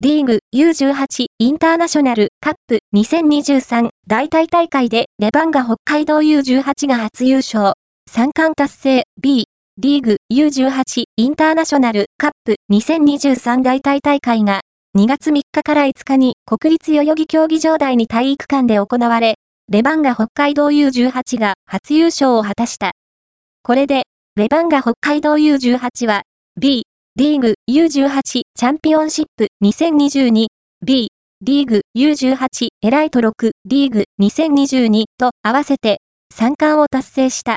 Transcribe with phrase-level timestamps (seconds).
[0.00, 7.72] リーグ U18 インターナショナルカップ2023大体大会でレバンガ北海道 U18 が初優勝。
[8.08, 14.60] 三冠達成 B リーグ U18 インターナショナルカップ2023大体大会が
[14.96, 19.34] 2月3日から5日に国立代々木競技場内に体育館で行われ、
[19.68, 22.92] レバンガ北海道 U18 が初優勝を果たした。
[23.64, 24.04] これで、
[24.36, 26.22] レバンガ北海道 U18 は、
[26.56, 26.84] B、
[27.18, 30.46] リーグ U18 チャンピオンシップ 2022B
[30.86, 35.98] リーグ U18 エライト6リーグ2022と合わせて
[36.32, 37.56] 3冠を達成した。